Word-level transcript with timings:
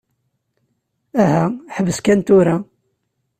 Aha, 1.21 1.45
ḥbes 1.75 1.99
kan 2.05 2.19
tura. 2.27 2.55